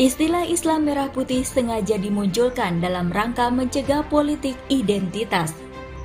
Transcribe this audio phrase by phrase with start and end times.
[0.00, 5.52] Istilah Islam merah putih sengaja dimunculkan dalam rangka mencegah politik identitas.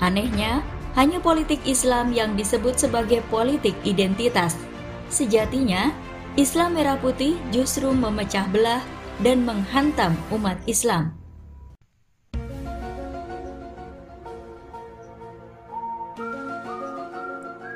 [0.04, 0.60] Anehnya,
[1.00, 4.60] hanya politik Islam yang disebut sebagai politik identitas.
[5.08, 5.96] Sejatinya,
[6.36, 8.84] Islam merah putih justru memecah belah
[9.24, 11.16] dan menghantam umat Islam.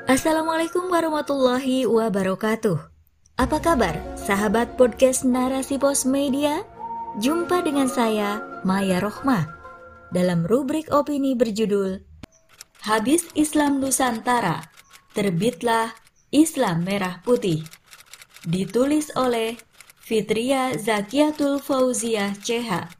[0.04, 2.76] Assalamualaikum warahmatullahi wabarakatuh.
[3.40, 6.62] Apa kabar, sahabat podcast Narasi Pos Media?
[7.18, 9.50] Jumpa dengan saya, Maya Rohmah,
[10.14, 11.98] dalam rubrik opini berjudul
[12.86, 14.70] Habis Islam Nusantara,
[15.10, 15.90] terbitlah
[16.30, 17.66] Islam Merah Putih
[18.46, 19.58] ditulis oleh
[19.98, 22.94] Fitria Zakiatul Fauziah CH.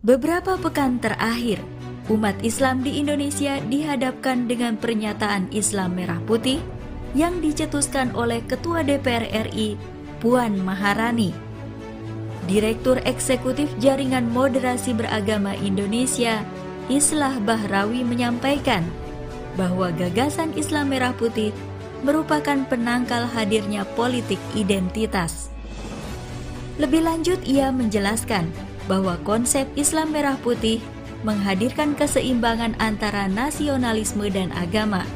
[0.00, 1.60] Beberapa pekan terakhir,
[2.08, 6.81] umat Islam di Indonesia dihadapkan dengan pernyataan Islam merah putih
[7.12, 9.76] yang dicetuskan oleh Ketua DPR RI
[10.20, 11.32] Puan Maharani.
[12.48, 16.42] Direktur Eksekutif Jaringan Moderasi Beragama Indonesia,
[16.90, 18.82] Islah Bahrawi menyampaikan
[19.54, 21.54] bahwa gagasan Islam merah putih
[22.02, 25.52] merupakan penangkal hadirnya politik identitas.
[26.82, 28.50] Lebih lanjut, ia menjelaskan
[28.90, 30.82] bahwa konsep Islam Merah Putih
[31.22, 35.06] menghadirkan keseimbangan antara nasionalisme dan agama,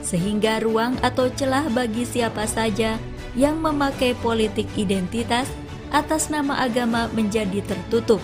[0.00, 2.96] sehingga ruang atau celah bagi siapa saja
[3.38, 5.46] yang memakai politik identitas
[5.90, 8.22] atas nama agama menjadi tertutup.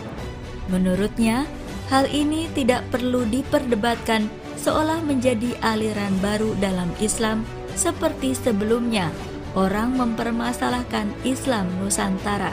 [0.66, 1.46] Menurutnya,
[1.90, 4.26] hal ini tidak perlu diperdebatkan
[4.58, 7.46] seolah menjadi aliran baru dalam Islam
[7.78, 9.12] seperti sebelumnya
[9.54, 12.52] orang mempermasalahkan Islam Nusantara.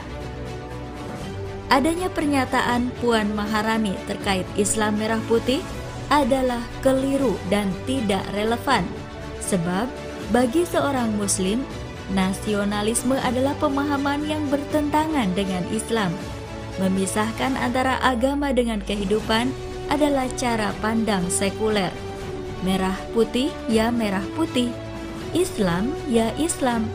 [1.72, 5.58] Adanya pernyataan Puan Maharani terkait Islam Merah Putih
[6.12, 8.84] adalah keliru dan tidak relevan,
[9.44, 9.86] sebab
[10.32, 11.60] bagi seorang Muslim,
[12.12, 16.12] nasionalisme adalah pemahaman yang bertentangan dengan Islam.
[16.80, 19.52] Memisahkan antara agama dengan kehidupan
[19.92, 21.92] adalah cara pandang sekuler.
[22.64, 24.72] Merah putih ya merah putih,
[25.36, 26.88] Islam ya Islam,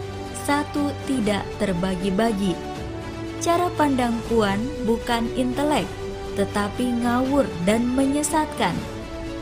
[0.49, 2.57] satu tidak terbagi-bagi.
[3.39, 5.85] Cara pandang Puan bukan intelek,
[6.35, 8.73] tetapi ngawur dan menyesatkan.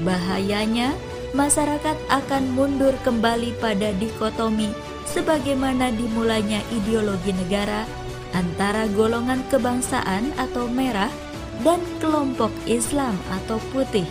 [0.04, 0.94] Bahayanya,
[1.38, 4.74] masyarakat akan mundur kembali pada dikotomi
[5.06, 7.86] sebagaimana dimulainya ideologi negara
[8.34, 11.14] antara golongan kebangsaan atau merah
[11.62, 14.10] dan kelompok Islam atau putih.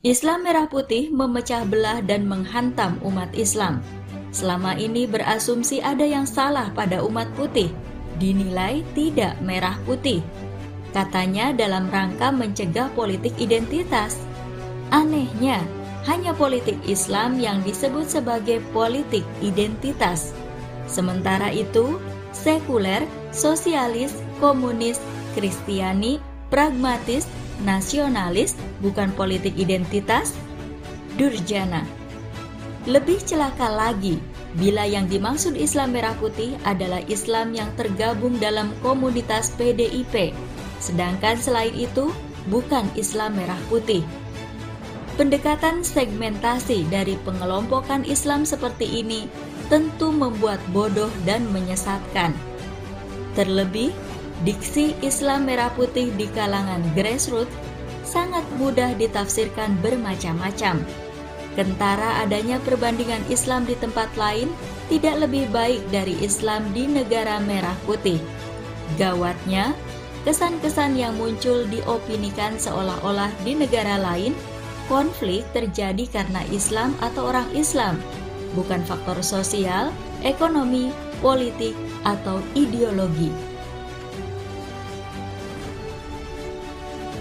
[0.00, 3.82] Islam merah putih memecah belah dan menghantam umat Islam.
[4.30, 7.74] Selama ini berasumsi ada yang salah pada umat putih,
[8.22, 10.22] dinilai tidak merah putih.
[10.96, 14.16] Katanya dalam rangka mencegah politik identitas.
[14.88, 15.60] Anehnya,
[16.08, 20.32] hanya politik Islam yang disebut sebagai politik identitas.
[20.88, 22.00] Sementara itu,
[22.32, 24.96] sekuler, sosialis, komunis,
[25.36, 26.16] kristiani,
[26.48, 27.28] pragmatis,
[27.60, 30.32] nasionalis, bukan politik identitas,
[31.20, 31.84] durjana.
[32.88, 34.16] Lebih celaka lagi
[34.56, 40.32] bila yang dimaksud Islam Merah Putih adalah Islam yang tergabung dalam komunitas PDIP,
[40.78, 42.12] sedangkan selain itu
[42.48, 44.04] bukan Islam Merah Putih.
[45.16, 49.24] Pendekatan segmentasi dari pengelompokan Islam seperti ini
[49.72, 52.36] tentu membuat bodoh dan menyesatkan.
[53.32, 53.96] Terlebih,
[54.44, 57.52] Diksi Islam merah putih di kalangan grassroots
[58.04, 60.84] sangat mudah ditafsirkan bermacam-macam.
[61.56, 64.52] Kentara adanya perbandingan Islam di tempat lain
[64.92, 68.20] tidak lebih baik dari Islam di negara merah putih.
[69.00, 69.72] Gawatnya,
[70.26, 74.34] kesan-kesan yang muncul diopinikan seolah-olah di negara lain
[74.90, 78.02] konflik terjadi karena Islam atau orang Islam,
[78.58, 79.94] bukan faktor sosial,
[80.26, 80.90] ekonomi,
[81.22, 83.30] politik, atau ideologi.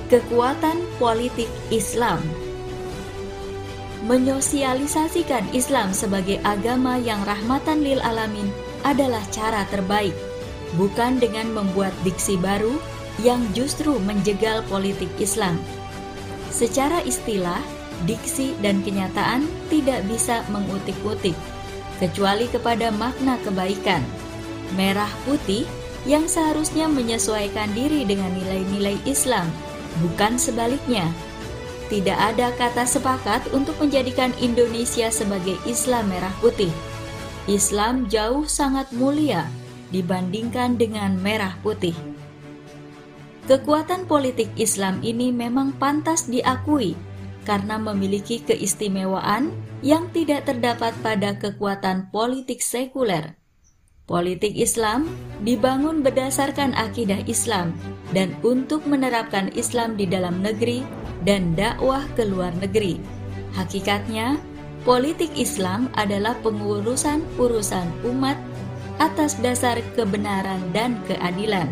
[0.09, 2.21] Kekuatan politik Islam
[4.05, 8.45] Menyosialisasikan Islam sebagai agama yang rahmatan lil alamin
[8.85, 10.13] adalah cara terbaik,
[10.77, 12.77] bukan dengan membuat diksi baru
[13.23, 15.55] yang justru menjegal politik Islam.
[16.51, 17.59] Secara istilah,
[18.03, 21.35] diksi dan kenyataan tidak bisa mengutik-utik,
[21.99, 24.03] kecuali kepada makna kebaikan.
[24.75, 25.63] Merah putih
[26.03, 29.47] yang seharusnya menyesuaikan diri dengan nilai-nilai Islam
[30.03, 31.07] bukan sebaliknya.
[31.85, 36.73] Tidak ada kata sepakat untuk menjadikan Indonesia sebagai Islam merah putih.
[37.45, 39.45] Islam jauh sangat mulia
[39.93, 41.93] dibandingkan dengan merah putih.
[43.45, 46.97] Kekuatan politik Islam ini memang pantas diakui
[47.45, 49.53] karena memiliki keistimewaan
[49.85, 53.37] yang tidak terdapat pada kekuatan politik sekuler.
[54.09, 55.05] Politik Islam
[55.45, 57.77] dibangun berdasarkan akidah Islam
[58.17, 60.81] dan untuk menerapkan Islam di dalam negeri
[61.21, 62.97] dan dakwah ke luar negeri.
[63.53, 64.41] Hakikatnya,
[64.89, 68.41] politik Islam adalah pengurusan urusan umat
[68.97, 71.69] atas dasar kebenaran dan keadilan.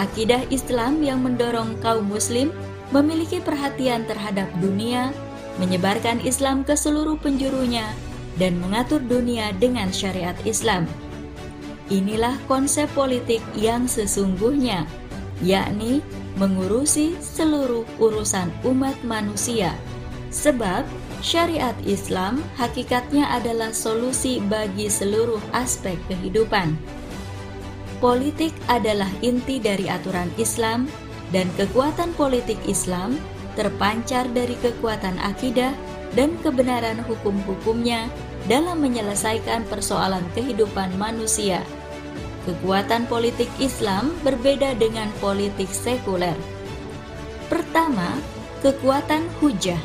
[0.00, 2.48] Akidah Islam yang mendorong kaum Muslim
[2.92, 5.12] memiliki perhatian terhadap dunia,
[5.60, 7.84] menyebarkan Islam ke seluruh penjurunya,
[8.40, 10.88] dan mengatur dunia dengan syariat Islam.
[11.92, 14.88] Inilah konsep politik yang sesungguhnya,
[15.44, 16.00] yakni
[16.40, 19.76] mengurusi seluruh urusan umat manusia.
[20.32, 20.88] Sebab
[21.20, 26.72] syariat Islam hakikatnya adalah solusi bagi seluruh aspek kehidupan.
[28.02, 30.90] Politik adalah inti dari aturan Islam
[31.30, 33.14] dan kekuatan politik Islam
[33.54, 35.70] terpancar dari kekuatan akidah
[36.18, 38.10] dan kebenaran hukum-hukumnya
[38.50, 41.62] dalam menyelesaikan persoalan kehidupan manusia.
[42.42, 46.34] Kekuatan politik Islam berbeda dengan politik sekuler.
[47.46, 48.18] Pertama,
[48.66, 49.78] kekuatan hujah.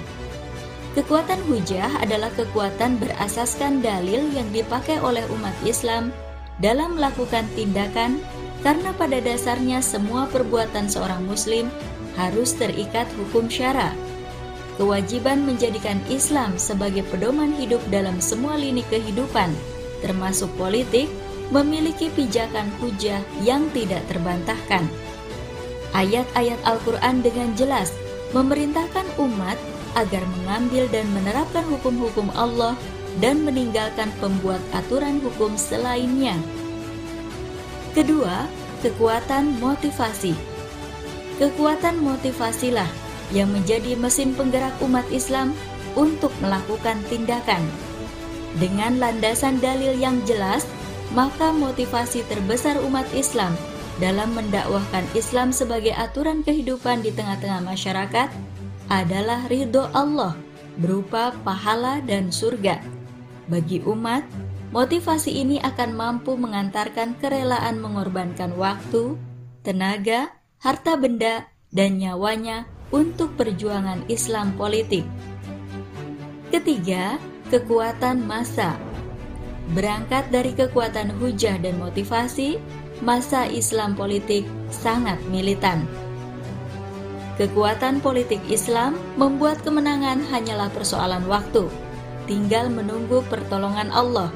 [0.97, 6.09] Kekuatan hujah adalah kekuatan berasaskan dalil yang dipakai oleh umat Islam
[6.57, 8.21] dalam melakukan tindakan
[8.65, 11.69] karena pada dasarnya semua perbuatan seorang muslim
[12.17, 13.93] harus terikat hukum syara.
[14.77, 19.49] Kewajiban menjadikan Islam sebagai pedoman hidup dalam semua lini kehidupan,
[20.05, 21.09] termasuk politik,
[21.49, 24.85] memiliki pijakan hujah yang tidak terbantahkan.
[25.97, 27.89] Ayat-ayat Al-Quran dengan jelas
[28.35, 29.57] memerintahkan umat
[29.97, 32.77] agar mengambil dan menerapkan hukum-hukum Allah
[33.17, 36.37] dan meninggalkan pembuat aturan hukum selainnya.
[37.97, 38.45] Kedua,
[38.85, 40.37] kekuatan motivasi.
[41.41, 42.89] Kekuatan motivasilah
[43.33, 45.53] yang menjadi mesin penggerak umat Islam
[45.97, 47.61] untuk melakukan tindakan.
[48.57, 50.65] Dengan landasan dalil yang jelas,
[51.13, 53.53] maka motivasi terbesar umat Islam
[53.97, 58.29] dalam mendakwahkan Islam sebagai aturan kehidupan di tengah-tengah masyarakat
[58.87, 60.37] adalah ridho Allah
[60.77, 62.77] berupa pahala dan surga.
[63.47, 64.27] Bagi umat,
[64.75, 69.15] motivasi ini akan mampu mengantarkan kerelaan mengorbankan waktu,
[69.63, 75.07] tenaga, harta benda, dan nyawanya untuk perjuangan Islam politik.
[76.51, 77.15] Ketiga,
[77.47, 78.75] kekuatan masa.
[79.71, 82.59] Berangkat dari kekuatan hujah dan motivasi,
[82.99, 85.87] masa Islam politik sangat militan.
[87.39, 91.86] Kekuatan politik Islam membuat kemenangan hanyalah persoalan waktu
[92.27, 94.29] tinggal menunggu pertolongan Allah.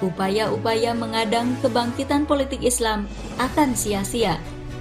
[0.00, 4.40] Upaya-upaya mengadang kebangkitan politik Islam akan sia-sia.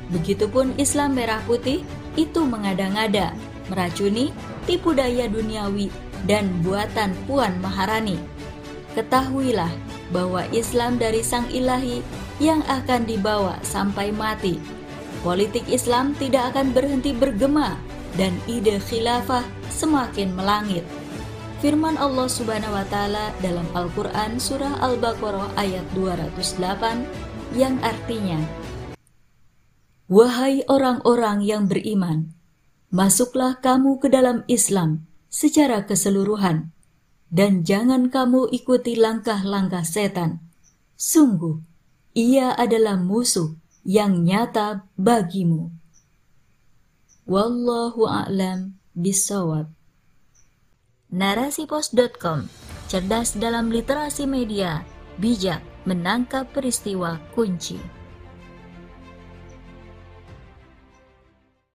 [0.09, 1.83] Begitupun Islam merah putih
[2.15, 3.35] itu mengada-ngada,
[3.67, 4.31] meracuni,
[4.63, 5.91] tipu daya duniawi,
[6.25, 8.17] dan buatan Puan Maharani.
[8.95, 9.69] Ketahuilah
[10.09, 12.01] bahwa Islam dari Sang Ilahi
[12.39, 14.57] yang akan dibawa sampai mati.
[15.21, 17.75] Politik Islam tidak akan berhenti bergema
[18.15, 20.85] dan ide khilafah semakin melangit.
[21.57, 28.37] Firman Allah Subhanahu wa taala dalam Al-Qur'an surah Al-Baqarah ayat 208 yang artinya
[30.05, 32.29] Wahai orang-orang yang beriman,
[32.93, 36.69] masuklah kamu ke dalam Islam secara keseluruhan
[37.33, 40.45] dan jangan kamu ikuti langkah-langkah setan.
[40.93, 41.57] Sungguh,
[42.13, 45.73] ia adalah musuh yang nyata bagimu.
[47.25, 49.76] Wallahu a'lam bisawab.
[51.07, 52.51] Narasipos.com,
[52.91, 54.83] cerdas dalam literasi media,
[55.15, 57.79] bijak menangkap peristiwa kunci.